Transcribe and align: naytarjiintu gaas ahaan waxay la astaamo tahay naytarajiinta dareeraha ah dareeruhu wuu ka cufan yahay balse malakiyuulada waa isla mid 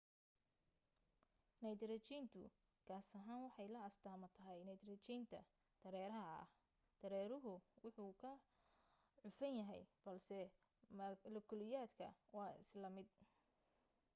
naytarjiintu 1.63 2.39
gaas 2.87 3.07
ahaan 3.19 3.41
waxay 3.45 3.67
la 3.73 3.79
astaamo 3.89 4.27
tahay 4.37 4.59
naytarajiinta 4.67 5.37
dareeraha 5.83 6.33
ah 6.43 6.47
dareeruhu 7.01 7.53
wuu 7.97 8.13
ka 8.21 8.31
cufan 9.19 9.53
yahay 9.59 9.81
balse 10.05 10.37
malakiyuulada 10.97 12.07
waa 12.35 12.51
isla 12.63 12.87
mid 12.95 13.09